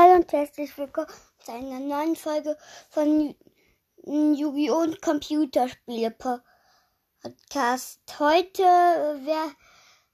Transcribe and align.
Hallo 0.00 0.14
und 0.14 0.32
herzlich 0.32 0.78
willkommen 0.78 1.08
zu 1.44 1.50
einer 1.50 1.80
neuen 1.80 2.14
Folge 2.14 2.56
von 2.88 3.34
Yu-Gi-Oh! 4.06 4.82
und 4.82 5.02
Computerspiele 5.02 6.12
Podcast. 7.20 8.00
Heute 8.20 8.62
wär, 8.62 9.50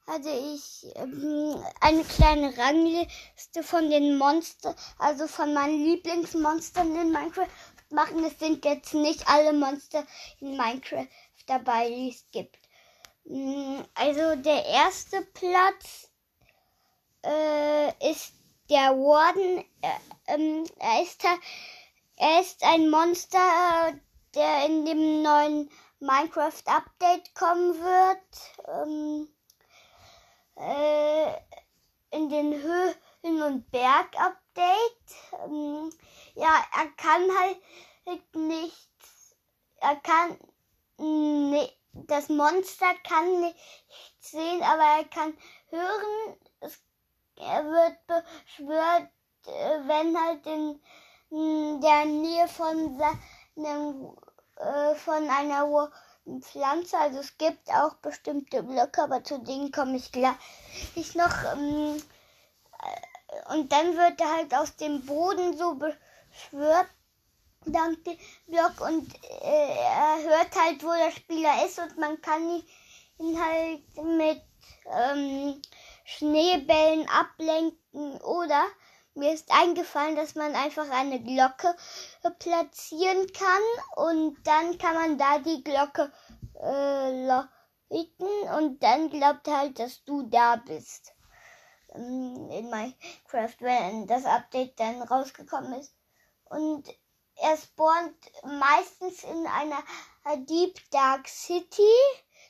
hatte 0.07 0.31
ich 0.31 0.91
ähm, 0.95 1.63
eine 1.81 2.03
kleine 2.03 2.57
Rangliste 2.57 3.61
von 3.61 3.91
den 3.91 4.17
Monstern, 4.17 4.73
also 4.97 5.27
von 5.27 5.53
meinen 5.53 5.85
Lieblingsmonstern 5.85 6.95
in 6.95 7.11
Minecraft 7.11 7.45
machen. 7.91 8.23
Es 8.23 8.39
sind 8.39 8.65
jetzt 8.65 8.95
nicht 8.95 9.27
alle 9.27 9.53
Monster 9.53 10.03
in 10.39 10.57
Minecraft 10.57 11.05
dabei, 11.45 11.89
die 11.89 12.09
es 12.09 12.25
gibt. 12.31 12.57
Mm, 13.25 13.81
also 13.93 14.35
der 14.37 14.65
erste 14.65 15.21
Platz 15.31 16.09
äh, 17.23 18.11
ist 18.11 18.33
der 18.69 18.91
Warden, 18.97 19.59
äh, 19.81 20.33
ähm, 20.33 20.65
er, 20.79 21.03
ist, 21.03 21.23
er 22.17 22.41
ist 22.41 22.63
ein 22.63 22.89
Monster, 22.89 23.93
der 24.33 24.65
in 24.65 24.85
dem 24.85 25.21
neuen 25.21 25.69
Minecraft-Update 25.99 27.33
kommen 27.35 27.75
wird. 27.79 28.57
Ähm, 28.67 29.29
äh, 30.55 31.33
in 32.11 32.29
den 32.29 32.53
Höhen- 32.53 33.41
und 33.41 33.71
Berg-Update. 33.71 35.15
Ähm, 35.45 35.91
ja, 36.35 36.63
er 36.73 36.87
kann 36.97 37.29
halt 37.39 38.35
nichts. 38.35 39.35
Er 39.77 39.95
kann. 39.97 40.37
Nee, 40.97 41.69
das 41.91 42.29
Monster 42.29 42.93
kann 43.03 43.41
nicht 43.41 43.57
sehen, 44.19 44.63
aber 44.63 44.83
er 44.83 45.03
kann 45.05 45.37
hören. 45.69 46.37
Er 47.37 47.65
wird 47.65 47.97
beschwört, 48.07 49.09
äh, 49.47 49.79
wenn 49.87 50.17
halt 50.17 50.45
in 50.45 51.81
der 51.81 52.05
Nähe 52.05 52.47
von 52.47 52.97
seinem, 52.97 54.17
äh, 54.57 54.95
von 54.95 55.29
einer 55.29 55.91
Pflanze, 56.41 56.97
also 56.97 57.19
es 57.19 57.37
gibt 57.37 57.69
auch 57.69 57.95
bestimmte 57.95 58.63
Blöcke, 58.63 59.03
aber 59.03 59.23
zu 59.23 59.39
denen 59.39 59.71
komme 59.71 59.97
ich 59.97 60.11
gleich 60.11 60.35
noch. 61.15 61.43
Ähm, 61.53 62.01
äh, 62.81 63.53
und 63.53 63.71
dann 63.71 63.95
wird 63.97 64.21
er 64.21 64.35
halt 64.37 64.55
aus 64.55 64.75
dem 64.77 65.05
Boden 65.05 65.57
so 65.57 65.75
beschwört 65.75 66.87
dank 67.65 68.03
dem 68.03 68.17
Block 68.47 68.79
und 68.81 69.11
er 69.41 70.17
hört 70.23 70.55
halt, 70.55 70.83
wo 70.83 70.93
der 70.93 71.11
Spieler 71.11 71.65
ist 71.65 71.79
und 71.79 71.97
man 71.97 72.21
kann 72.21 72.63
ihn 73.19 73.43
halt 73.43 74.03
mit 74.03 74.41
ähm, 74.85 75.61
Schneebällen 76.05 77.09
ablenken 77.09 78.21
oder 78.21 78.63
mir 79.15 79.33
ist 79.33 79.51
eingefallen, 79.51 80.15
dass 80.15 80.35
man 80.35 80.53
einfach 80.55 80.89
eine 80.91 81.21
Glocke 81.21 81.75
platzieren 82.39 83.27
kann 83.33 84.05
und 84.05 84.37
dann 84.45 84.77
kann 84.77 84.93
man 84.93 85.17
da 85.17 85.39
die 85.39 85.63
Glocke 85.63 86.11
äh, 86.61 87.25
läuten 87.27 88.49
und 88.57 88.83
dann 88.83 89.09
glaubt 89.09 89.47
halt, 89.47 89.79
dass 89.79 90.03
du 90.03 90.21
da 90.23 90.57
bist 90.57 91.13
ähm, 91.95 92.49
in 92.51 92.69
Minecraft, 92.69 93.55
wenn 93.59 94.05
das 94.05 94.25
Update 94.25 94.79
dann 94.79 95.01
rausgekommen 95.01 95.73
ist. 95.73 95.95
Und 96.45 96.87
er 97.37 97.57
spawnt 97.57 98.31
meistens 98.43 99.23
in 99.23 99.47
einer 99.47 99.83
Deep 100.45 100.79
Dark 100.91 101.27
City 101.27 101.91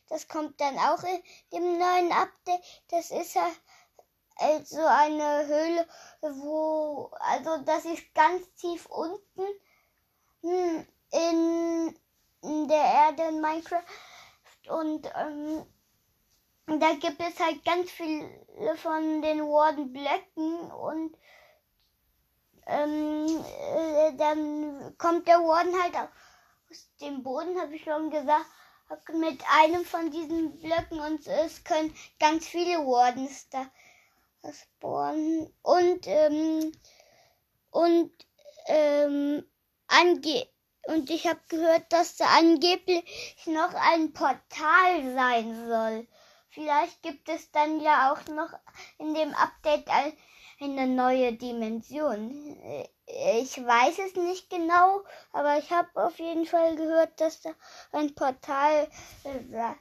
das 0.10 0.28
kommt 0.28 0.60
dann 0.62 0.78
auch 0.78 1.04
in 1.04 1.22
dem 1.54 1.78
neuen 1.78 2.12
Update. 2.12 2.62
Das 2.90 3.12
ist 3.12 3.36
ja 3.36 3.50
also 4.38 4.86
eine 4.86 5.48
Höhle, 5.48 5.88
wo, 6.22 7.12
also 7.20 7.58
das 7.64 7.86
ist 7.86 8.14
ganz 8.14 8.54
tief 8.56 8.86
unten 8.88 9.44
hm, 10.42 10.88
in, 11.12 12.00
in 12.42 12.68
der 12.68 12.84
Erde 12.84 13.24
in 13.30 13.42
Minecraft. 13.42 13.84
Und 14.68 15.10
ähm, 15.16 15.66
da 16.80 16.94
gibt 16.96 17.22
es 17.22 17.40
halt 17.40 17.64
ganz 17.64 17.92
viele 17.92 18.76
von 18.78 19.22
den 19.22 19.42
Warden 19.42 19.94
Blöcken 19.94 20.72
und 20.72 21.16
ähm, 22.68 23.44
äh, 23.76 24.14
dann 24.18 24.98
kommt 24.98 25.28
der 25.28 25.40
Warden 25.40 25.82
halt 25.82 25.96
aus 25.96 26.90
dem 27.00 27.22
Boden, 27.22 27.60
habe 27.62 27.76
ich 27.76 27.84
schon 27.84 28.10
gesagt 28.10 28.46
mit 29.14 29.44
einem 29.52 29.86
von 29.86 30.12
diesen 30.12 30.60
Blöcken 30.60 31.00
und 31.00 31.28
es 31.28 31.64
können 31.64 31.96
ganz 32.20 32.48
viele 32.48 32.80
Wardens 32.80 33.50
da 33.50 33.70
spawnen. 34.52 35.52
Und, 35.62 36.08
ähm, 36.08 36.72
und, 37.72 38.12
ähm, 38.68 39.46
ange 39.88 40.48
und 40.88 41.10
ich 41.10 41.26
habe 41.28 41.40
gehört, 41.48 41.92
dass 41.92 42.16
da 42.16 42.26
angeblich 42.38 43.04
noch 43.48 43.74
ein 43.74 44.14
Portal 44.14 45.14
sein 45.16 45.68
soll. 45.68 46.08
Vielleicht 46.50 47.02
gibt 47.02 47.28
es 47.28 47.52
dann 47.52 47.82
ja 47.82 48.14
auch 48.14 48.28
noch 48.28 48.50
in 49.00 49.14
dem 49.14 49.34
Update 49.34 49.88
eine 50.60 50.88
neue 50.88 51.34
Dimension. 51.34 52.30
Ich 53.08 53.58
weiß 53.64 54.00
es 54.00 54.16
nicht 54.16 54.50
genau, 54.50 55.04
aber 55.32 55.60
ich 55.60 55.70
habe 55.72 56.04
auf 56.04 56.18
jeden 56.18 56.46
Fall 56.46 56.76
gehört, 56.76 57.22
dass 57.22 57.42
da 57.42 57.52
ein 57.92 58.16
Portal 58.16 58.90
äh, 59.24 59.76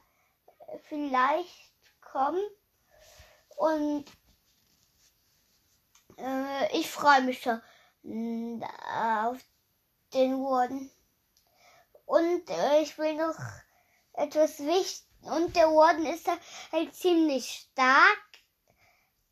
vielleicht 0.83 1.73
kommt. 2.01 2.39
Und 3.57 4.05
äh, 6.17 6.77
ich 6.77 6.89
freue 6.89 7.21
mich 7.21 7.41
schon 7.41 7.61
äh, 8.03 8.63
auf 9.23 9.39
den 10.13 10.43
Warden. 10.43 10.91
Und 12.05 12.49
äh, 12.49 12.81
ich 12.81 12.97
will 12.99 13.15
noch 13.15 13.37
etwas 14.13 14.59
wichtig. 14.59 15.03
Und 15.21 15.55
der 15.55 15.71
Warden 15.71 16.05
ist 16.05 16.29
halt 16.71 16.93
ziemlich 16.93 17.67
stark. 17.71 18.19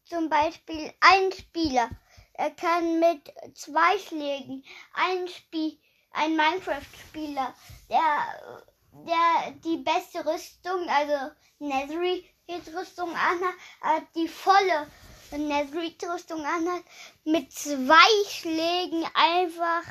Zum 0.05 0.29
Beispiel 0.29 0.91
ein 0.99 1.31
Spieler 1.31 1.89
er 2.33 2.51
kann 2.51 2.99
mit 2.99 3.31
zwei 3.55 3.97
Schlägen 3.99 4.63
ein 4.93 5.27
Spiel, 5.27 5.77
ein 6.11 6.35
Minecraft-Spieler, 6.35 7.53
der, 7.89 8.61
der 8.91 9.51
die 9.63 9.77
beste 9.77 10.25
Rüstung, 10.25 10.87
also 10.89 11.33
Netherite-Rüstung 11.59 13.09
anhat, 13.09 14.07
die 14.15 14.27
volle 14.27 14.87
Netherite-Rüstung 15.31 16.45
anhat, 16.45 16.83
mit 17.23 17.51
zwei 17.51 18.25
Schlägen 18.27 19.05
einfach 19.13 19.83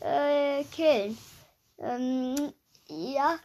äh, 0.00 0.64
killen. 0.64 1.18
Ähm, 1.78 2.52
ja, 2.86 3.38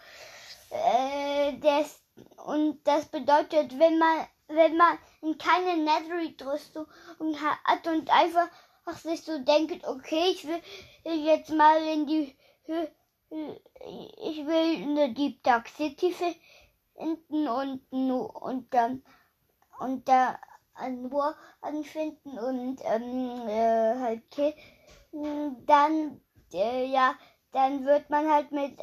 äh, 0.69 1.57
das, 1.59 1.99
und 2.45 2.83
das 2.83 3.05
bedeutet, 3.05 3.77
wenn 3.79 3.97
man 3.97 4.27
wenn 4.49 4.77
man 4.77 4.97
keine 5.37 5.83
Netherite-Rüstung 5.83 6.87
hat 7.19 7.87
und 7.87 8.09
einfach 8.09 8.47
sich 8.97 9.23
so 9.23 9.37
denkt, 9.39 9.85
okay, 9.87 10.31
ich 10.31 10.47
will 10.47 10.61
jetzt 11.03 11.51
mal 11.51 11.81
in 11.83 12.07
die 12.07 12.35
ich 13.29 14.45
will 14.45 14.83
eine 14.83 15.13
Deep 15.13 15.43
Dark 15.43 15.67
City 15.69 16.13
finden 16.13 17.47
und, 17.47 17.81
und 17.91 18.73
dann 18.73 19.03
und 19.79 20.07
da 20.07 20.39
ein 20.73 21.11
War 21.11 21.35
anfinden 21.61 22.39
und 22.39 22.79
ähm, 22.83 23.47
äh, 23.47 23.99
halt 23.99 24.23
dann 25.65 26.21
äh, 26.53 26.85
ja, 26.85 27.15
dann 27.51 27.85
wird 27.85 28.09
man 28.09 28.31
halt 28.31 28.51
mit 28.51 28.79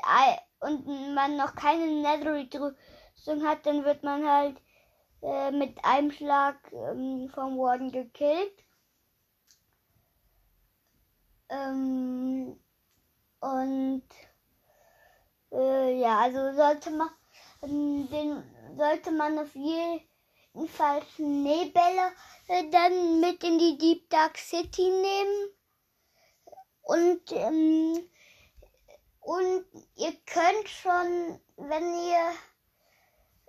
und 0.61 1.15
man 1.15 1.37
noch 1.37 1.55
keine 1.55 1.87
Netherite-Rüstung 1.87 3.47
hat, 3.47 3.67
dann 3.67 3.85
wird 3.85 4.03
man 4.03 4.27
halt 4.27 4.57
äh, 5.23 5.51
mit 5.51 5.85
einem 5.85 6.11
Schlag 6.11 6.57
ähm, 6.73 7.31
vom 7.35 7.59
Warden 7.59 7.91
gekillt. 7.93 8.65
Ähm, 11.49 12.59
und 13.41 14.05
äh, 15.53 16.01
ja, 16.01 16.19
also 16.19 16.53
sollte 16.55 16.91
man 16.91 17.11
ähm, 17.63 18.09
den 18.11 18.43
sollte 18.77 19.11
man 19.11 19.39
auf 19.39 19.55
jeden 19.55 20.69
Fall 20.69 21.03
Schneebälle 21.15 22.13
äh, 22.49 22.69
dann 22.71 23.21
mit 23.21 23.43
in 23.45 23.59
die 23.59 23.79
Deep 23.79 24.11
Dark 24.11 24.37
City 24.39 24.91
nehmen. 24.91 25.51
Und 26.83 27.33
ähm, 27.33 28.09
und 29.21 29.67
ihr 29.97 30.13
könnt 30.25 30.69
schon, 30.69 31.41
wenn 31.57 31.85
ihr 31.95 32.33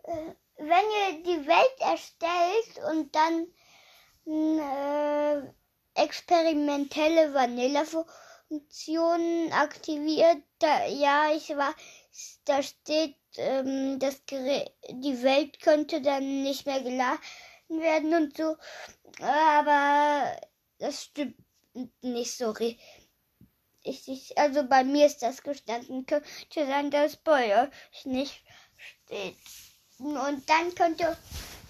äh, 0.03 0.35
wenn 0.57 0.69
ihr 0.69 1.23
die 1.23 1.47
Welt 1.47 1.79
erstellt 1.79 2.77
und 2.91 3.15
dann 3.15 3.47
äh, 4.25 5.41
experimentelle 5.93 7.33
Vanilla-Funktionen 7.33 9.53
aktiviert, 9.53 10.43
da, 10.59 10.85
ja, 10.85 11.31
ich 11.33 11.49
war, 11.49 11.73
da 12.45 12.63
steht, 12.63 13.15
ähm, 13.37 13.99
das 13.99 14.25
Gerät, 14.25 14.71
die 14.89 15.23
Welt 15.23 15.61
könnte 15.61 16.01
dann 16.01 16.43
nicht 16.43 16.65
mehr 16.65 16.81
geladen 16.81 17.19
werden 17.69 18.13
und 18.13 18.35
so, 18.35 18.57
aber 19.21 20.35
das 20.79 21.03
stimmt 21.03 21.37
nicht 22.01 22.35
so 22.35 22.49
richtig. 22.51 22.81
Also 24.35 24.67
bei 24.67 24.83
mir 24.83 25.05
ist 25.05 25.21
das 25.21 25.43
gestanden. 25.43 26.05
Könnte 26.05 26.65
sein, 26.65 26.91
dass 26.91 27.15
bei 27.15 27.63
euch 27.63 28.05
nicht 28.05 28.43
steht. 28.77 29.37
Und 29.99 30.49
dann 30.49 30.75
könnte, 30.75 31.17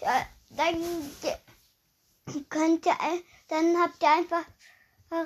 ja, 0.02 0.26
dann 0.50 0.82
könnte, 2.50 2.90
dann 3.48 3.78
habt 3.82 4.02
ihr 4.02 4.12
einfach 4.12 4.46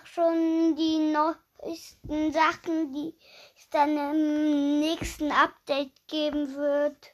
schon 0.04 0.76
die 0.76 1.12
neuesten 1.12 2.32
Sachen, 2.32 2.94
die 2.94 3.18
es 3.58 3.70
dann 3.70 3.98
im 3.98 4.80
nächsten 4.80 5.32
Update 5.32 5.94
geben 6.08 6.56
wird. 6.56 7.12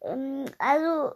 Ähm, 0.00 0.46
also 0.58 1.14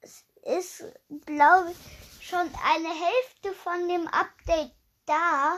es 0.00 0.24
ist, 0.42 0.84
glaube 1.26 1.72
ich, 1.72 2.26
schon 2.26 2.40
eine 2.40 2.88
Hälfte 2.88 3.52
von 3.52 3.88
dem 3.88 4.06
Update 4.08 4.72
da, 5.06 5.56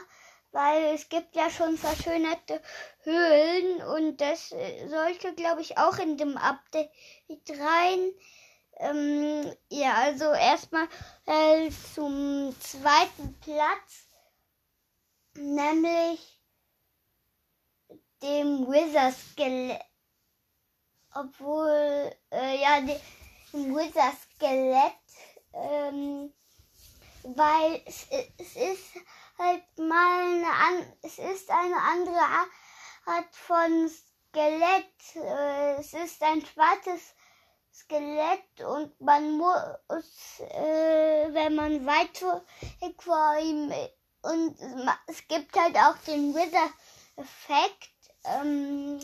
weil 0.54 0.94
es 0.94 1.08
gibt 1.08 1.34
ja 1.34 1.50
schon 1.50 1.76
verschönerte 1.76 2.62
Höhlen 3.02 3.82
und 3.82 4.20
das 4.20 4.50
sollte, 4.50 5.34
glaube 5.34 5.60
ich, 5.60 5.78
auch 5.78 5.98
in 5.98 6.16
dem 6.16 6.36
Update 6.36 6.90
rein. 7.48 8.12
Ähm, 8.76 9.52
ja, 9.68 9.94
also 9.94 10.32
erstmal 10.32 10.86
äh, 11.26 11.70
zum 11.94 12.54
zweiten 12.60 13.34
Platz, 13.40 14.06
nämlich 15.34 16.40
dem 18.22 18.68
Wizard 18.68 19.14
Skelett. 19.14 19.80
Obwohl, 21.14 22.14
äh, 22.30 22.60
ja, 22.60 22.80
dem 22.80 23.74
Wizard 23.74 24.16
Skelett, 24.36 24.92
ähm, 25.52 26.32
weil 27.22 27.82
es, 27.86 28.06
es 28.38 28.56
ist 28.56 28.94
halt 29.38 29.78
mal 29.78 30.20
eine 30.22 30.46
an, 30.46 30.92
es 31.02 31.18
ist 31.18 31.50
eine 31.50 31.76
andere 31.76 32.20
Art 33.06 33.34
von 33.34 33.88
Skelett. 33.88 35.16
Äh, 35.16 35.74
es 35.74 35.92
ist 35.92 36.22
ein 36.22 36.44
schwarzes 36.44 37.14
Skelett 37.72 38.60
und 38.66 39.00
man 39.00 39.32
muss, 39.32 40.40
äh, 40.40 41.28
wenn 41.32 41.54
man 41.54 41.86
weiter 41.86 42.44
vor 42.98 43.36
ihm 43.40 43.72
und 44.22 44.56
es 45.06 45.28
gibt 45.28 45.54
halt 45.54 45.76
auch 45.76 45.96
den 46.06 46.34
Wither-Effekt. 46.34 47.90
Ähm, 48.24 48.98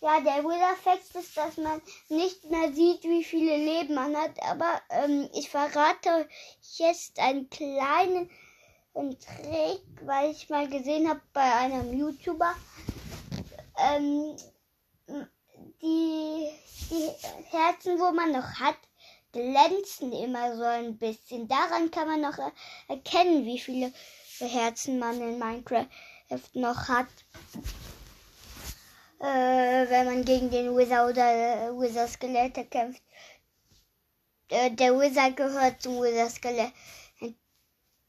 ja, 0.00 0.20
der 0.20 0.42
Wither-Effekt 0.42 1.14
ist, 1.16 1.36
dass 1.36 1.58
man 1.58 1.82
nicht 2.08 2.44
mehr 2.44 2.72
sieht, 2.72 3.02
wie 3.02 3.24
viele 3.24 3.56
Leben 3.56 3.94
man 3.94 4.16
hat. 4.16 4.42
Aber 4.42 4.80
ähm, 4.88 5.28
ich 5.34 5.50
verrate 5.50 6.28
jetzt 6.78 7.18
einen 7.18 7.50
kleinen 7.50 8.30
Trick, 8.94 9.82
weil 10.02 10.30
ich 10.30 10.48
mal 10.48 10.68
gesehen 10.68 11.08
habe 11.08 11.20
bei 11.32 11.52
einem 11.54 11.92
YouTuber. 11.92 12.54
Ähm, 13.76 14.36
die, 15.82 16.48
die 16.90 17.10
Herzen, 17.50 17.98
wo 17.98 18.12
man 18.12 18.30
noch 18.30 18.60
hat, 18.60 18.76
glänzen 19.32 20.12
immer 20.12 20.56
so 20.56 20.62
ein 20.62 20.96
bisschen. 20.96 21.48
Daran 21.48 21.90
kann 21.90 22.06
man 22.06 22.20
noch 22.20 22.38
erkennen, 22.88 23.44
wie 23.44 23.58
viele 23.58 23.92
Herzen 24.38 25.00
man 25.00 25.20
in 25.20 25.40
Minecraft 25.40 25.88
noch 26.52 26.88
hat. 26.88 27.08
Äh, 29.20 29.90
wenn 29.90 30.06
man 30.06 30.24
gegen 30.24 30.50
den 30.50 30.76
Wizard 30.76 31.10
oder 31.10 31.68
äh, 31.68 31.70
Wizard 31.72 32.10
Skelette 32.10 32.64
kämpft. 32.66 33.02
Äh, 34.50 34.70
der 34.70 34.98
Wizard 34.98 35.36
gehört 35.36 35.82
zum 35.82 36.00
Wizard 36.00 36.30
Skelett 36.30 36.72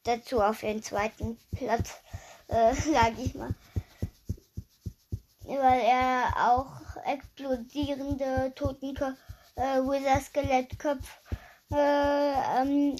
dazu 0.05 0.41
auf 0.41 0.61
den 0.61 0.81
zweiten 0.81 1.37
Platz, 1.55 2.01
äh, 2.47 2.73
sag 2.93 3.17
ich 3.19 3.35
mal. 3.35 3.53
Weil 5.43 5.81
er 5.81 6.49
auch 6.49 6.85
explodierende 7.05 8.53
Totenköpfe, 8.55 9.17
äh, 9.55 9.79
Wither-Skelettköpfe 9.79 11.07
äh, 11.71 12.61
ähm, 12.61 12.95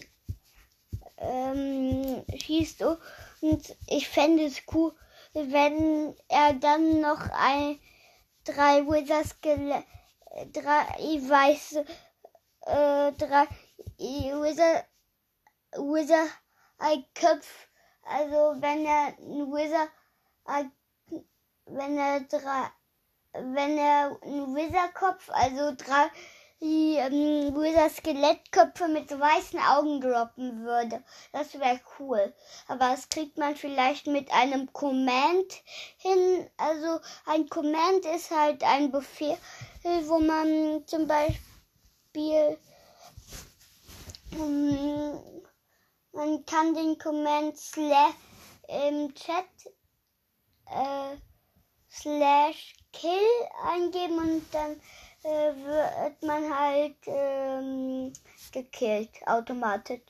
ähm, 1.17 2.23
schießt. 2.37 2.83
Und 2.83 3.75
ich 3.87 4.07
fände 4.07 4.45
es 4.45 4.61
cool, 4.73 4.93
wenn 5.33 6.15
er 6.27 6.53
dann 6.53 7.01
noch 7.01 7.29
ein 7.31 7.79
drei 8.43 8.85
Wither-Skelett, 8.85 9.85
drei 10.53 11.19
weiße, 11.29 11.85
äh, 12.61 13.11
drei 13.13 13.47
Wither, 13.97 14.85
Wither, 15.73 16.27
Köpf, 17.13 17.67
also 18.03 18.61
wenn 18.61 18.85
er 18.85 19.07
ein 19.17 19.51
Wither, 19.51 19.87
wenn 21.65 21.97
er 21.97 22.21
drei 22.21 22.69
wenn 23.37 23.77
er 23.77 24.17
einen 24.21 24.55
Wizard-Kopf, 24.55 25.29
also 25.29 25.75
drei 25.75 26.09
ähm, 26.61 27.53
Wizard-Skelettköpfe 27.53 28.87
mit 28.87 29.09
so 29.09 29.19
weißen 29.19 29.59
Augen 29.59 29.99
droppen 30.01 30.63
würde. 30.63 31.03
Das 31.31 31.53
wäre 31.59 31.79
cool. 31.99 32.33
Aber 32.67 32.89
das 32.89 33.09
kriegt 33.09 33.37
man 33.37 33.55
vielleicht 33.55 34.07
mit 34.07 34.31
einem 34.31 34.71
Command 34.71 35.53
hin. 35.97 36.49
Also 36.57 36.99
ein 37.25 37.49
Command 37.49 38.05
ist 38.15 38.31
halt 38.31 38.63
ein 38.63 38.91
Befehl, 38.91 39.37
wo 40.03 40.19
man 40.19 40.83
zum 40.87 41.07
Beispiel 41.07 42.57
ähm, 44.31 45.19
man 46.15 46.45
kann 46.45 46.73
den 46.73 46.97
Command 46.97 47.57
slash 47.57 48.15
im 48.67 49.13
Chat 49.13 49.45
äh, 50.65 51.17
slash 51.91 52.75
kill 52.93 53.11
eingeben 53.63 54.17
und 54.17 54.45
dann 54.53 54.81
äh, 55.23 55.53
wird 55.55 56.23
man 56.23 56.57
halt 56.57 56.95
ähm, 57.05 58.13
gekillt 58.51 59.11
automatisch. 59.25 60.01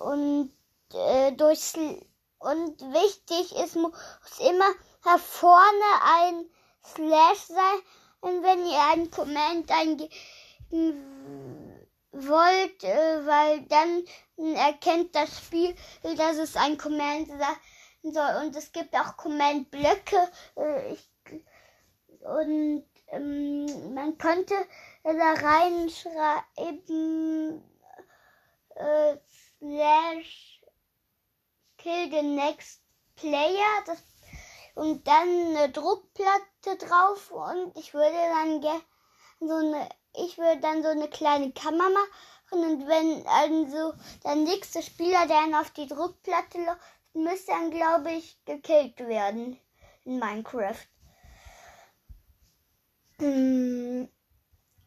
Und 0.00 0.52
äh, 0.92 1.32
durch 1.32 1.74
und 2.38 2.80
wichtig 2.80 3.56
ist 3.56 3.74
muss 3.74 3.92
immer 4.38 4.70
vorne 5.18 5.90
ein 6.04 6.46
Slash 6.84 7.46
sein, 7.48 8.42
wenn 8.42 8.66
ihr 8.66 8.80
einen 8.92 9.10
Command 9.10 9.70
eingeben 9.70 10.10
wollt, 12.26 12.84
äh, 12.84 13.26
weil 13.26 13.60
dann 13.62 14.04
erkennt 14.56 15.14
das 15.14 15.38
Spiel, 15.38 15.74
dass 16.02 16.38
es 16.38 16.56
ein 16.56 16.78
Command 16.78 17.28
sein 17.28 17.56
soll. 18.02 18.42
Und 18.42 18.56
es 18.56 18.72
gibt 18.72 18.94
auch 18.94 19.16
Command-Blöcke. 19.16 20.30
Äh, 20.56 20.96
und 22.20 22.84
ähm, 23.08 23.94
man 23.94 24.18
könnte 24.18 24.54
da 25.02 25.32
reinschreiben 25.32 27.62
äh, 28.74 29.16
slash 29.58 30.60
kill 31.78 32.10
the 32.10 32.22
next 32.22 32.82
player 33.16 33.82
das, 33.86 34.02
und 34.74 35.06
dann 35.06 35.28
eine 35.28 35.70
Druckplatte 35.70 36.76
drauf 36.78 37.30
und 37.30 37.74
ich 37.76 37.94
würde 37.94 38.12
dann 38.12 38.60
so 39.40 39.54
eine 39.54 39.88
ich 40.14 40.38
würde 40.38 40.60
dann 40.60 40.82
so 40.82 40.88
eine 40.88 41.08
kleine 41.08 41.52
Kammer 41.52 41.88
machen 41.90 42.08
und 42.50 42.88
wenn 42.88 43.26
also 43.26 43.92
der 44.24 44.36
nächste 44.36 44.82
Spieler, 44.82 45.26
der 45.26 45.42
dann 45.42 45.54
auf 45.54 45.70
die 45.70 45.86
Druckplatte 45.86 46.58
läuft, 46.58 46.80
müsste 47.12 47.52
dann 47.52 47.70
glaube 47.70 48.12
ich 48.12 48.42
gekillt 48.44 48.98
werden 49.00 49.58
in 50.04 50.18
Minecraft. 50.18 50.86
Mm. 53.18 54.08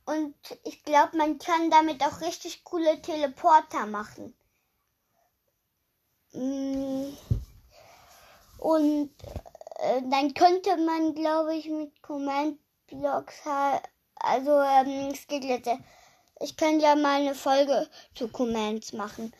Und 0.05 0.35
ich 0.63 0.83
glaube, 0.83 1.17
man 1.17 1.37
kann 1.37 1.69
damit 1.69 2.03
auch 2.03 2.21
richtig 2.21 2.63
coole 2.63 3.01
Teleporter 3.01 3.85
machen. 3.85 4.33
Mm. 6.33 7.13
Und 8.57 9.11
äh, 9.79 10.01
dann 10.09 10.33
könnte 10.33 10.77
man, 10.77 11.13
glaube 11.13 11.55
ich, 11.55 11.69
mit 11.69 12.01
Command 12.01 12.59
Blocks 12.87 13.45
halt, 13.45 13.83
also 14.23 14.59
ähm, 14.61 15.11
es 15.11 15.27
geht 15.27 15.43
jetzt, 15.43 15.69
ich 16.39 16.57
könnte 16.57 16.85
ja 16.85 16.95
mal 16.95 17.21
eine 17.21 17.35
Folge 17.35 17.87
zu 18.15 18.27
Commands 18.27 18.93
machen. 18.93 19.33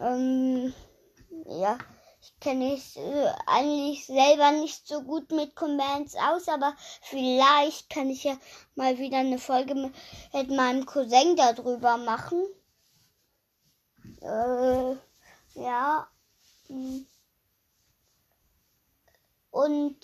Ähm, 0.00 0.72
ja 1.46 1.78
kenne 2.40 2.74
ich 2.74 2.96
äh, 2.96 3.32
eigentlich 3.46 4.06
selber 4.06 4.52
nicht 4.52 4.86
so 4.86 5.02
gut 5.02 5.30
mit 5.32 5.56
Commands 5.56 6.14
aus, 6.16 6.48
aber 6.48 6.74
vielleicht 7.02 7.90
kann 7.90 8.10
ich 8.10 8.24
ja 8.24 8.36
mal 8.74 8.98
wieder 8.98 9.18
eine 9.18 9.38
Folge 9.38 9.74
mit, 9.74 9.94
mit 10.32 10.50
meinem 10.50 10.86
Cousin 10.86 11.36
darüber 11.36 11.96
machen. 11.96 12.42
Äh, 14.20 14.96
ja. 15.60 16.08
Hm. 16.68 17.06
Und 19.50 19.96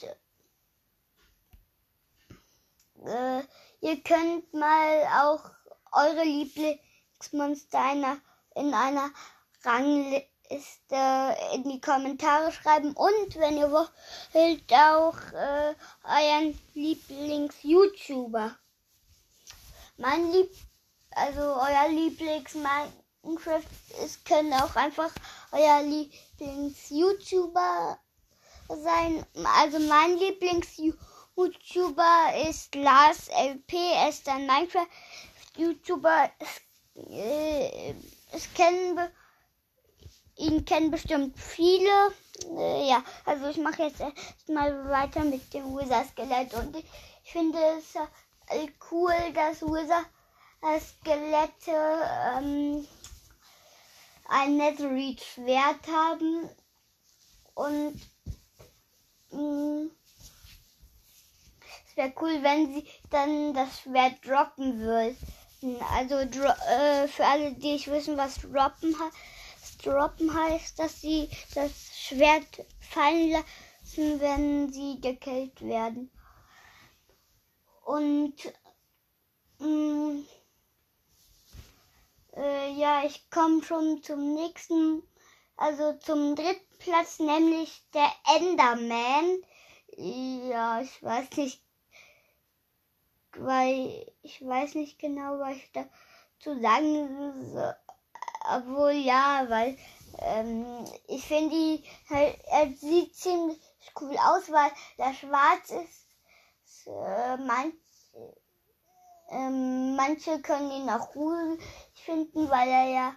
äh, 3.05 3.43
ihr 3.81 4.03
könnt 4.03 4.53
mal 4.55 5.07
auch 5.23 5.51
eure 5.93 6.25
Lieblingsmonster 6.25 8.19
in 8.55 8.75
einer 8.75 9.11
Rangliste 9.63 10.29
ist 10.51 10.81
in 11.55 11.63
die 11.69 11.81
Kommentare 11.81 12.51
schreiben 12.53 12.93
und 12.93 13.37
wenn 13.37 13.57
ihr 13.57 13.71
wollt 13.71 13.93
auch 14.73 15.17
äh, 15.33 15.75
euren 16.05 16.59
Lieblings-YouTuber. 16.75 18.55
Mein 19.97 20.33
Lieb, 20.33 20.51
also 21.11 21.41
euer 21.41 21.89
Lieblings-Minecraft 21.89 23.63
ist 24.05 24.25
können 24.25 24.53
auch 24.53 24.75
einfach 24.77 25.11
euer 25.53 25.83
Lieblings-YouTuber 25.83 27.99
sein. 28.69 29.25
Also 29.45 29.79
mein 29.79 30.19
Lieblings-YouTuber 30.19 31.14
ist 31.37 32.75
Lars 32.75 33.29
LP, 33.29 33.75
ist 34.09 34.29
ein 34.29 34.47
Minecraft-YouTuber. 34.47 36.31
Äh, 37.11 37.95
es 38.33 38.53
kennen 38.55 38.99
ihn 40.37 40.65
kennen 40.65 40.91
bestimmt 40.91 41.39
viele. 41.39 42.13
Äh, 42.57 42.89
ja, 42.89 43.05
also 43.25 43.47
ich 43.49 43.59
mache 43.59 43.85
jetzt 43.85 44.01
erstmal 44.01 44.89
weiter 44.89 45.23
mit 45.25 45.55
dem 45.55 45.77
Wither-Skelett 45.77 46.55
und 46.55 46.75
ich, 46.77 46.85
finde 47.25 47.59
es 47.79 47.95
äh, 48.49 48.67
cool, 48.91 49.15
dass 49.33 49.63
Wither-Skelette 49.63 52.03
ähm, 52.37 52.87
ein 54.29 54.57
Netherite-Schwert 54.57 55.87
haben 55.89 56.51
und 57.55 58.01
mh, 59.31 59.41
mm, 59.41 59.91
wäre 61.97 62.13
cool, 62.21 62.43
wenn 62.43 62.75
sie 62.75 62.87
dann 63.11 63.55
das 63.55 63.81
Schwert 63.81 64.27
droppen 64.27 64.81
würden. 64.81 65.17
Also 65.95 66.17
äh, 66.17 67.09
für 67.09 67.25
alle, 67.25 67.53
die 67.53 67.73
nicht 67.73 67.91
wissen, 67.91 68.17
was 68.17 68.41
droppen 68.41 68.95
droppen 69.85 70.33
heißt, 70.33 70.79
dass 70.79 71.01
sie 71.01 71.29
das 71.55 71.73
Schwert 71.97 72.65
fallen 72.81 73.31
lassen, 73.31 74.21
wenn 74.21 74.73
sie 74.73 75.01
gekillt 75.01 75.61
werden. 75.61 76.11
Und 77.85 78.35
mm, 79.59 80.21
äh, 82.35 82.73
ja, 82.73 83.05
ich 83.05 83.29
komme 83.31 83.63
schon 83.63 84.03
zum 84.03 84.35
nächsten, 84.35 85.03
also 85.57 85.93
zum 85.99 86.35
dritten 86.35 86.79
Platz, 86.79 87.19
nämlich 87.19 87.83
der 87.93 88.11
Enderman. 88.37 89.43
Ja, 89.97 90.81
ich 90.81 91.03
weiß 91.03 91.37
nicht, 91.37 91.63
weil 93.39 94.13
ich 94.23 94.47
weiß 94.47 94.75
nicht 94.77 94.99
genau, 94.99 95.39
was 95.39 95.57
ich 95.57 95.71
dazu 95.73 96.61
sagen 96.61 97.53
soll 97.53 97.75
obwohl 98.45 98.93
ja, 98.93 99.47
weil 99.49 99.77
ähm, 100.19 100.85
ich 101.09 101.25
finde, 101.27 101.55
die 101.55 101.85
halt, 102.09 102.39
er 102.47 102.71
sieht 102.73 103.15
ziemlich 103.17 103.59
cool 104.01 104.17
aus, 104.19 104.51
weil 104.51 104.71
der 104.99 105.15
schwarz 105.15 105.71
ist. 105.71 106.87
Äh, 106.87 107.37
manch, 107.39 107.75
äh, 109.31 109.51
manche 109.51 110.41
können 110.43 110.71
ihn 110.71 110.91
auch 110.91 111.15
cool 111.15 111.59
finden, 111.95 112.49
weil 112.51 112.69
er 112.69 112.89
ja, 112.89 113.17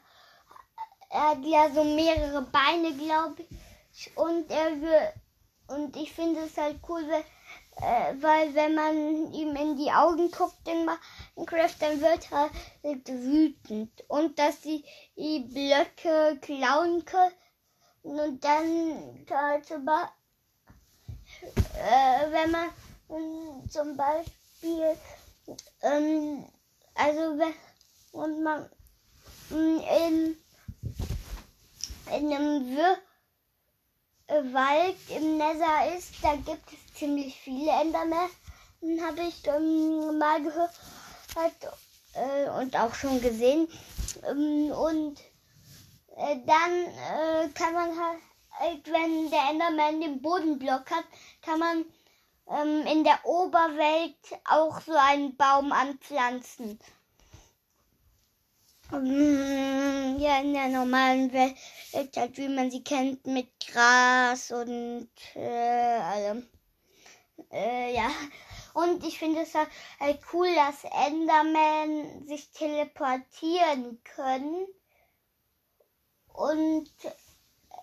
er 1.10 1.30
hat 1.32 1.44
ja 1.44 1.70
so 1.72 1.84
mehrere 1.84 2.44
Beine, 2.44 2.94
glaube 2.96 3.46
ich. 3.92 4.18
Und 4.18 4.50
er 4.50 5.14
und 5.68 5.98
ich 5.98 6.14
finde 6.14 6.42
es 6.42 6.58
halt 6.58 6.80
cool, 6.88 7.06
weil 7.10 7.26
äh, 7.82 8.14
weil 8.22 8.54
wenn 8.56 8.76
man 8.76 9.34
ihm 9.34 9.56
in 9.56 9.78
die 9.78 9.92
Augen 9.92 10.32
guckt 10.32 10.68
in 10.68 10.86
Minecraft, 10.86 11.76
dann 11.80 12.02
wird 12.02 12.32
er 12.32 12.50
halt 12.84 13.08
wütend. 13.08 14.04
Und 14.08 14.40
dass 14.40 14.64
sie 14.64 14.84
die 15.16 15.40
Blöcke 15.42 16.40
klauen 16.42 17.06
können 17.06 17.34
und 18.04 18.44
dann 18.44 19.26
halt 19.30 19.66
zum 19.66 19.86
Beispiel, 19.86 20.14
äh, 21.76 22.32
wenn 22.32 22.52
man 22.52 23.70
zum 23.70 23.96
Beispiel, 23.96 24.98
ähm, 25.82 26.46
also 26.96 27.38
wenn 27.38 27.54
und 28.12 28.42
man 28.42 28.70
in, 29.52 30.38
in 32.12 32.34
einem 32.34 32.76
Wir 32.76 32.98
Wald 34.28 34.98
im 35.10 35.38
Nether 35.38 35.96
ist, 35.96 36.16
da 36.22 36.36
gibt 36.36 36.74
es 36.74 36.87
ziemlich 36.98 37.40
viele 37.40 37.72
Endermen, 37.72 38.30
habe 39.02 39.22
ich 39.28 39.46
ähm, 39.48 40.18
mal 40.18 40.42
gehört 40.42 40.72
äh, 42.14 42.50
und 42.60 42.76
auch 42.76 42.94
schon 42.94 43.22
gesehen. 43.22 43.68
Ähm, 44.28 44.72
und 44.72 45.20
äh, 46.16 46.38
dann 46.46 46.72
äh, 46.72 47.50
kann 47.54 47.74
man 47.74 47.90
halt, 48.60 48.92
wenn 48.92 49.30
der 49.30 49.50
Enderman 49.52 50.02
den 50.02 50.22
Bodenblock 50.22 50.90
hat, 50.90 51.06
kann 51.42 51.60
man 51.60 51.86
ähm, 52.50 52.86
in 52.88 53.04
der 53.04 53.20
Oberwelt 53.26 54.18
auch 54.46 54.82
so 54.82 54.94
einen 54.94 55.36
Baum 55.36 55.72
anpflanzen. 55.72 56.80
Mm, 58.90 60.18
ja, 60.18 60.40
in 60.40 60.54
der 60.54 60.70
normalen 60.70 61.32
Welt, 61.34 61.58
halt 61.94 62.38
wie 62.38 62.48
man 62.48 62.72
sie 62.72 62.84
kennt, 62.84 63.28
mit 63.28 63.50
Gras 63.60 64.52
und 64.52 65.10
äh, 65.36 66.00
allem. 66.00 66.48
Äh, 67.52 67.96
ja. 67.96 68.10
Und 68.74 69.04
ich 69.04 69.18
finde 69.20 69.42
es 69.42 69.56
halt, 69.56 69.70
halt 70.00 70.20
cool, 70.34 70.48
dass 70.54 70.84
Enderman 70.84 72.28
sich 72.28 72.52
teleportieren 72.52 74.02
können. 74.04 74.68
Und 76.34 76.90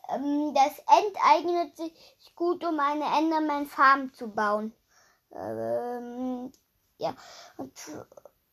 ähm, 0.09 0.55
das 0.55 0.79
End 0.79 1.17
eignet 1.25 1.77
sich 1.77 1.93
gut, 2.37 2.65
um 2.65 2.79
eine 2.79 3.05
Enderman-Farm 3.19 4.13
zu 4.13 4.29
bauen. 4.29 4.73
Ähm, 5.33 6.53
ja. 6.99 7.17
Und, 7.57 7.73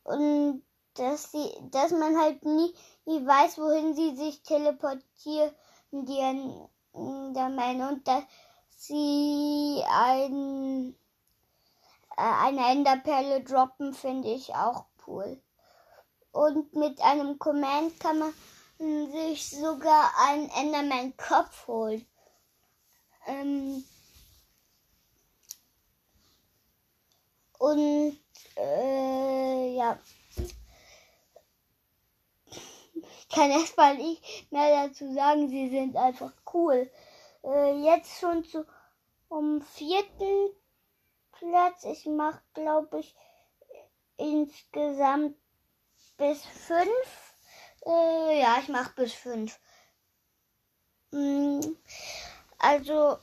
und 0.04 0.62
dass 0.94 1.30
sie, 1.30 1.50
dass 1.70 1.90
man 1.92 2.18
halt 2.18 2.44
nie, 2.44 2.74
nie 3.04 3.24
weiß, 3.24 3.58
wohin 3.58 3.94
sie 3.94 4.16
sich 4.16 4.42
teleportieren, 4.42 5.54
die 5.90 6.18
Endermen 6.18 7.88
und 7.88 8.08
dass 8.08 8.24
sie 8.86 9.82
ein, 9.88 10.94
äh, 12.16 12.22
eine 12.22 12.70
Enderperle 12.70 13.42
droppen, 13.42 13.94
finde 13.94 14.28
ich 14.28 14.54
auch 14.54 14.86
cool. 15.06 15.40
Und 16.32 16.74
mit 16.74 17.00
einem 17.00 17.38
Command 17.38 17.98
kann 18.00 18.18
man 18.18 18.32
sich 19.12 19.50
sogar 19.50 20.10
einen 20.26 20.48
Enderman-Kopf 20.50 21.66
holen. 21.68 22.06
Ähm, 23.26 23.84
und 27.58 28.18
äh, 28.56 29.76
ja. 29.76 29.98
kann 33.32 33.50
erstmal 33.50 33.96
nicht 33.96 34.50
mehr 34.52 34.86
dazu 34.86 35.12
sagen. 35.14 35.48
Sie 35.48 35.70
sind 35.70 35.96
einfach 35.96 36.32
cool. 36.52 36.90
Äh, 37.44 37.84
jetzt 37.84 38.20
schon 38.20 38.44
zu 38.44 38.64
um 39.32 39.62
vierten 39.62 40.50
Platz. 41.32 41.84
Ich 41.84 42.04
mache, 42.06 42.42
glaube 42.52 43.00
ich, 43.00 43.14
insgesamt 44.18 45.36
bis 46.18 46.44
fünf. 46.44 47.34
Äh, 47.86 48.40
ja, 48.40 48.58
ich 48.60 48.68
mache 48.68 48.92
bis 48.94 49.14
fünf. 49.14 49.58
Hm, 51.12 51.76
also, 52.58 53.18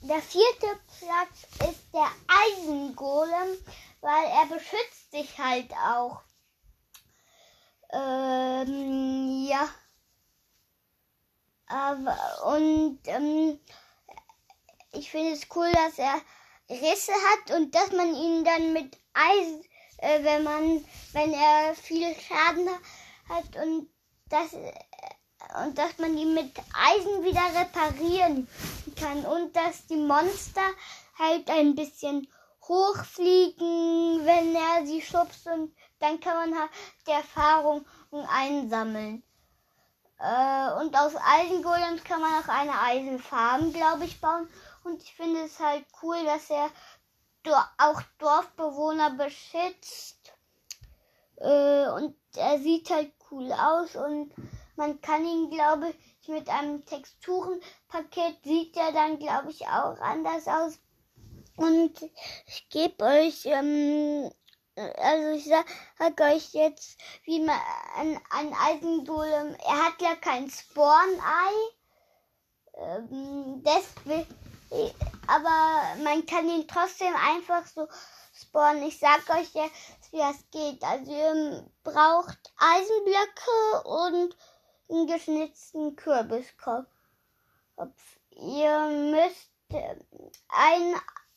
der 0.00 0.22
vierte 0.22 0.80
Platz 1.00 1.68
ist 1.68 1.92
der 1.92 2.10
Eisengolem, 2.28 3.58
weil 4.00 4.26
er 4.26 4.46
beschützt 4.46 5.10
sich 5.10 5.38
halt 5.38 5.72
auch. 5.72 6.22
Ähm, 7.90 9.46
ja. 9.48 9.68
Aber, 11.66 12.16
und 12.54 13.00
ähm, 13.06 13.58
ich 14.92 15.10
finde 15.10 15.32
es 15.32 15.46
cool, 15.54 15.70
dass 15.72 15.98
er 15.98 16.20
Risse 16.70 17.12
hat 17.12 17.56
und 17.56 17.74
dass 17.74 17.92
man 17.92 18.14
ihn 18.14 18.44
dann 18.44 18.72
mit 18.72 18.96
Eisen, 19.14 19.64
äh, 19.98 20.22
wenn 20.22 20.44
man, 20.44 20.84
wenn 21.12 21.32
er 21.32 21.74
viel 21.74 22.14
Schaden 22.14 22.68
hat 23.28 23.56
und 23.64 23.88
dass, 24.28 24.52
äh, 24.52 24.72
und 25.64 25.78
dass 25.78 25.96
man 25.98 26.16
ihn 26.16 26.34
mit 26.34 26.52
Eisen 26.74 27.24
wieder 27.24 27.44
reparieren 27.60 28.48
kann 28.96 29.24
und 29.24 29.54
dass 29.56 29.86
die 29.86 29.96
Monster 29.96 30.68
halt 31.18 31.48
ein 31.50 31.74
bisschen 31.74 32.28
hochfliegen, 32.66 34.24
wenn 34.24 34.54
er 34.54 34.86
sie 34.86 35.00
schubst 35.00 35.46
und 35.46 35.74
dann 36.00 36.20
kann 36.20 36.50
man 36.50 36.60
halt 36.60 36.70
die 37.06 37.12
Erfahrung 37.12 37.86
einsammeln. 38.28 39.22
Äh, 40.18 40.72
und 40.80 40.96
aus 40.96 41.14
Eisengolems 41.16 42.04
kann 42.04 42.20
man 42.20 42.42
auch 42.42 42.48
eine 42.48 42.80
Eisenfarm, 42.80 43.72
glaube 43.72 44.04
ich, 44.04 44.20
bauen. 44.20 44.48
Und 44.88 45.02
ich 45.02 45.14
finde 45.14 45.42
es 45.42 45.60
halt 45.60 45.84
cool, 46.02 46.16
dass 46.24 46.48
er 46.48 46.70
auch 47.76 48.00
Dorfbewohner 48.18 49.10
beschützt. 49.10 50.32
Äh, 51.36 51.88
und 51.90 52.16
er 52.34 52.58
sieht 52.58 52.88
halt 52.88 53.12
cool 53.30 53.52
aus 53.52 53.96
und 53.96 54.32
man 54.76 54.98
kann 55.02 55.26
ihn, 55.26 55.50
glaube 55.50 55.90
ich, 56.22 56.28
mit 56.28 56.48
einem 56.48 56.84
Texturenpaket 56.86 58.42
sieht 58.44 58.76
ja 58.76 58.90
dann, 58.92 59.18
glaube 59.18 59.50
ich, 59.50 59.66
auch 59.66 60.00
anders 60.00 60.48
aus. 60.48 60.78
Und 61.56 61.92
ich 62.46 62.68
gebe 62.70 63.04
euch, 63.04 63.44
ähm, 63.44 64.30
also 64.74 65.28
ich 65.36 65.44
sage 65.98 66.22
euch 66.22 66.54
jetzt, 66.54 66.98
wie 67.24 67.40
man 67.40 67.58
ein, 67.96 68.18
ein 68.30 68.54
Eisengolem, 68.54 69.54
er 69.66 69.84
hat 69.84 70.00
ja 70.00 70.16
kein 70.16 70.48
Spawn-Ei, 70.48 71.52
ähm, 72.78 73.62
deswegen, 73.64 74.47
aber 75.26 76.02
man 76.02 76.24
kann 76.26 76.48
ihn 76.48 76.66
trotzdem 76.68 77.14
einfach 77.14 77.66
so 77.66 77.88
spawnen. 78.34 78.82
Ich 78.84 78.98
sag 78.98 79.28
euch 79.30 79.52
jetzt, 79.54 80.12
wie 80.12 80.18
das 80.18 80.36
geht. 80.50 80.82
Also 80.82 81.12
ihr 81.12 81.70
braucht 81.84 82.38
Eisenblöcke 82.56 83.88
und 83.88 84.36
einen 84.90 85.06
geschnitzten 85.06 85.96
Kürbiskopf. 85.96 86.86
Ihr 88.30 88.88
müsst 88.88 89.50
äh, 89.70 89.96
ein 90.48 90.94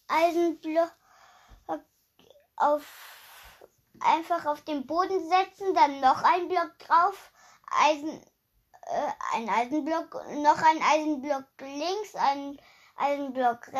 Eisenblock 0.07 0.91
auf, 2.61 2.85
einfach 3.99 4.45
auf 4.45 4.61
den 4.61 4.85
Boden 4.85 5.29
setzen, 5.29 5.73
dann 5.73 5.99
noch 5.99 6.23
ein 6.23 6.47
Block 6.47 6.77
drauf, 6.79 7.31
Eisen, 7.71 8.21
äh, 8.83 9.11
ein 9.33 9.49
Eisenblock, 9.49 10.13
noch 10.35 10.61
ein 10.61 10.81
Eisenblock 10.81 11.45
links, 11.59 12.15
ein 12.15 12.59
Eisenblock 13.01 13.71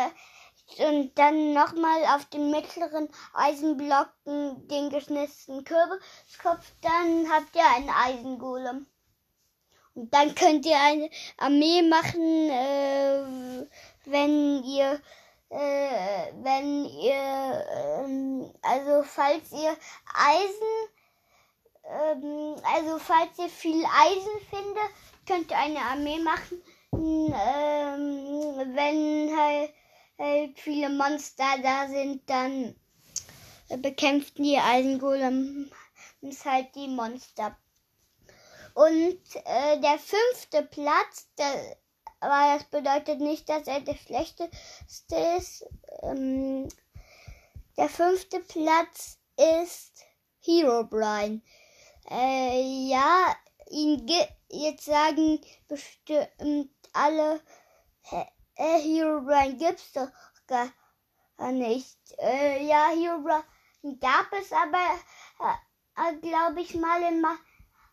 und 0.79 1.17
dann 1.17 1.53
nochmal 1.53 2.03
auf 2.15 2.25
den 2.25 2.51
mittleren 2.51 3.09
Eisenblocken 3.33 4.67
den 4.67 4.89
geschnitzten 4.89 5.63
Kürbiskopf, 5.63 6.73
dann 6.81 7.29
habt 7.31 7.55
ihr 7.55 7.65
einen 7.75 7.89
Eisengolem. 7.89 8.87
Und 9.93 10.13
dann 10.13 10.33
könnt 10.35 10.65
ihr 10.65 10.79
eine 10.79 11.09
Armee 11.37 11.81
machen, 11.81 12.49
äh, 12.49 13.67
wenn 14.05 14.63
ihr 14.63 15.01
äh, 15.51 16.31
wenn 16.43 16.85
ihr, 16.85 17.65
ähm, 17.75 18.53
also 18.61 19.03
falls 19.03 19.51
ihr 19.51 19.75
Eisen, 20.15 20.73
ähm, 21.83 22.55
also 22.63 22.97
falls 22.99 23.37
ihr 23.37 23.49
viel 23.49 23.83
Eisen 23.83 24.39
findet, 24.49 24.89
könnt 25.27 25.51
ihr 25.51 25.57
eine 25.57 25.79
Armee 25.79 26.19
machen, 26.19 26.63
ähm, 26.93 28.70
viele 30.55 30.89
Monster 30.89 31.57
da 31.61 31.87
sind, 31.87 32.29
dann 32.29 32.75
bekämpft 33.81 34.37
die 34.37 34.57
Eisengolem 34.57 35.71
halt 36.45 36.75
die 36.75 36.87
Monster. 36.87 37.57
Und 38.73 39.19
äh, 39.45 39.79
der 39.81 39.99
fünfte 39.99 40.63
Platz, 40.63 41.27
der, 41.37 41.77
aber 42.19 42.57
das 42.57 42.63
bedeutet 42.65 43.19
nicht, 43.19 43.49
dass 43.49 43.67
er 43.67 43.81
der 43.81 43.95
schlechteste 43.95 45.15
ist. 45.37 45.65
Ähm, 46.03 46.69
der 47.77 47.89
fünfte 47.89 48.39
Platz 48.39 49.17
ist 49.37 50.05
Hero 50.39 50.83
Brian. 50.85 51.41
Äh, 52.09 52.61
ja, 52.89 53.35
ihn 53.69 54.07
jetzt 54.49 54.85
sagen 54.85 55.39
bestimmt 55.67 56.69
alle, 56.93 57.41
äh, 58.55 58.79
Hero 58.79 59.22
Brian 59.22 59.58
gibt's 59.58 59.91
doch 59.93 60.10
gar 60.48 60.72
nicht. 61.51 61.98
Äh, 62.20 62.65
ja, 62.65 62.89
Hero 62.89 63.22
Brian 63.22 63.43
gab 64.00 64.31
es 64.39 64.51
aber, 64.51 65.00
äh, 65.96 66.15
glaube 66.17 66.62
ich, 66.62 66.75
mal 66.75 67.01
in 67.03 67.24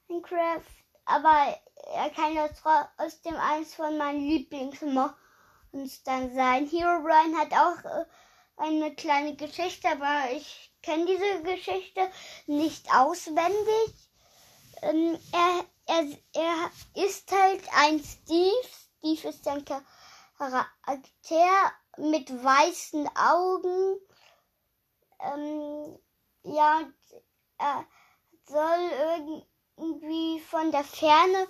Minecraft 0.08 0.64
aber 1.08 1.58
er 1.94 2.10
kann 2.10 2.34
ja 2.34 2.48
trotzdem 2.48 3.36
eins 3.36 3.74
von 3.74 3.96
meinen 3.96 4.28
Lieblingsmonstern 4.28 6.34
sein. 6.34 6.68
Hero 6.68 7.00
Brian 7.02 7.38
hat 7.38 7.52
auch 7.52 7.82
äh, 7.84 8.04
eine 8.58 8.94
kleine 8.94 9.34
Geschichte, 9.34 9.88
aber 9.88 10.30
ich 10.32 10.70
kenne 10.82 11.06
diese 11.06 11.42
Geschichte 11.44 12.10
nicht 12.46 12.94
auswendig. 12.94 13.94
Ähm, 14.82 15.18
er, 15.32 15.64
er, 15.86 16.04
er 16.34 16.70
ist 17.06 17.32
halt 17.32 17.62
ein 17.74 18.04
Steve. 18.04 18.68
Steve 18.98 19.28
ist 19.28 19.48
ein 19.48 19.64
Charakter 19.64 19.88
mit 21.96 22.30
weißen 22.30 23.08
Augen. 23.16 24.00
Ähm, 25.20 25.98
ja, 26.44 26.80
er 27.58 27.84
soll 28.46 28.90
irgendwie 29.00 29.46
irgendwie 29.78 30.40
von 30.40 30.70
der 30.70 30.84
Ferne 30.84 31.46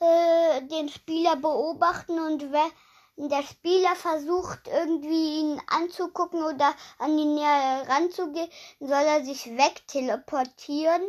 äh, 0.00 0.62
den 0.62 0.88
Spieler 0.88 1.36
beobachten 1.36 2.18
und 2.18 2.52
wenn 2.52 3.28
der 3.28 3.42
Spieler 3.42 3.94
versucht 3.96 4.66
irgendwie 4.66 5.40
ihn 5.40 5.62
anzugucken 5.68 6.42
oder 6.42 6.74
an 6.98 7.18
ihn 7.18 7.34
näher 7.34 7.86
ranzugehen, 7.88 8.48
soll 8.80 9.04
er 9.04 9.24
sich 9.24 9.46
wegteleportieren. 9.56 11.02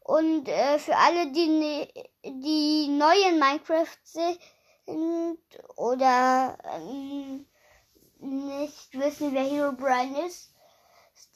Und 0.00 0.48
äh, 0.48 0.78
für 0.78 0.96
alle, 0.96 1.30
die, 1.30 1.46
ne, 1.46 1.88
die 2.24 2.88
neu 2.88 3.14
in 3.28 3.38
Minecraft 3.38 3.98
sind 4.02 4.38
oder 5.76 6.58
ähm, 6.64 7.46
nicht 8.18 8.98
wissen, 8.98 9.32
wer 9.32 9.44
Hero 9.44 9.72
Brian 9.72 10.14
ist, 10.16 10.52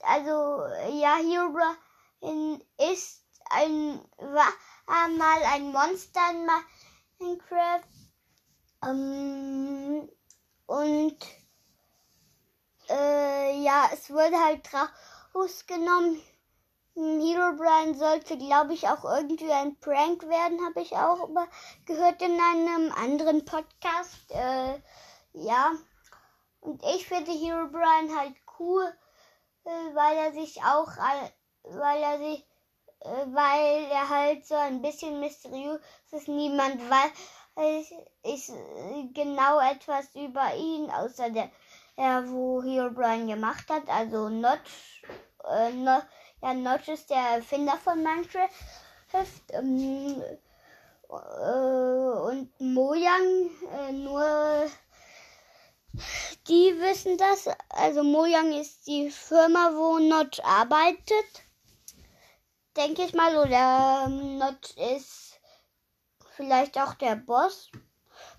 also 0.00 0.64
ja, 0.92 1.16
Hero 1.16 1.52
Brian 1.52 2.62
ist 2.92 3.24
ein, 3.50 4.00
war 4.16 5.08
mal 5.08 5.42
ein 5.52 5.72
Monster 5.72 6.20
in 6.30 6.46
Minecraft. 7.18 7.84
Ähm, 8.84 10.08
und 10.66 11.18
äh, 12.88 13.62
ja, 13.62 13.90
es 13.92 14.10
wurde 14.10 14.38
halt 14.38 14.68
rausgenommen. 15.34 16.20
Hero 16.94 17.56
Brian 17.56 17.94
sollte, 17.94 18.38
glaube 18.38 18.74
ich, 18.74 18.88
auch 18.88 19.04
irgendwie 19.04 19.50
ein 19.52 19.78
Prank 19.80 20.22
werden, 20.28 20.64
habe 20.64 20.80
ich 20.80 20.92
auch 20.92 21.28
gehört 21.86 22.22
in 22.22 22.38
einem 22.40 22.92
anderen 22.92 23.44
Podcast. 23.44 24.30
Äh, 24.30 24.80
ja. 25.32 25.72
Und 26.60 26.82
ich 26.94 27.06
finde 27.06 27.32
Hero 27.32 27.68
Brian 27.68 28.16
halt 28.16 28.34
cool, 28.58 28.84
äh, 29.64 29.94
weil 29.94 30.16
er 30.16 30.32
sich 30.32 30.62
auch, 30.62 30.90
weil 31.64 32.02
er 32.02 32.18
sich 32.18 32.46
äh, 33.04 33.26
weil 33.26 33.84
er 33.90 34.08
halt 34.08 34.46
so 34.46 34.54
ein 34.54 34.80
bisschen 34.80 35.20
mysteriös 35.20 35.80
ist. 36.10 36.28
Niemand 36.28 36.80
weiß 36.90 37.92
ich, 38.22 38.52
genau 39.12 39.60
etwas 39.60 40.14
über 40.14 40.54
ihn, 40.56 40.90
außer 40.90 41.30
der, 41.30 41.50
der 41.98 42.28
wo 42.30 42.62
Herobrine 42.62 43.26
gemacht 43.26 43.68
hat. 43.68 43.88
Also 43.88 44.30
Notch, 44.30 45.02
äh, 45.50 45.72
no, 45.72 46.00
ja, 46.44 46.54
Notch 46.54 46.88
ist 46.88 47.10
der 47.10 47.36
Erfinder 47.36 47.76
von 47.78 48.02
Minecraft. 48.02 48.48
Ähm, 49.50 50.22
äh, 51.08 52.28
und 52.28 52.60
Mojang, 52.60 53.50
äh, 53.78 53.92
nur 53.92 54.70
die 56.48 56.78
wissen 56.80 57.16
das. 57.16 57.48
Also 57.68 58.02
Mojang 58.04 58.52
ist 58.52 58.86
die 58.86 59.10
Firma, 59.10 59.72
wo 59.74 59.98
Notch 59.98 60.40
arbeitet 60.44 61.44
denke 62.76 63.04
ich 63.04 63.14
mal. 63.14 63.36
Oder 63.36 64.04
ähm, 64.06 64.38
Not 64.38 64.70
ist 64.76 65.40
vielleicht 66.36 66.78
auch 66.78 66.94
der 66.94 67.16
Boss 67.16 67.70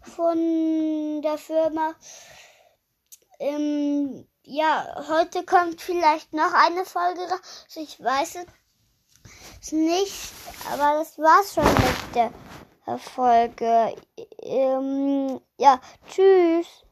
von 0.01 1.21
der 1.21 1.37
Firma. 1.37 1.95
Ähm, 3.39 4.27
ja, 4.45 5.05
heute 5.07 5.43
kommt 5.43 5.81
vielleicht 5.81 6.33
noch 6.33 6.53
eine 6.53 6.85
Folge 6.85 7.21
raus. 7.21 7.65
Ich 7.75 8.01
weiß 8.01 8.37
es 9.61 9.71
nicht, 9.71 10.31
aber 10.71 10.99
das 10.99 11.17
war's 11.17 11.53
schon 11.53 11.63
mit 11.63 12.15
der 12.15 12.97
Folge. 12.99 13.95
Ähm, 14.43 15.41
ja, 15.57 15.79
tschüss. 16.07 16.83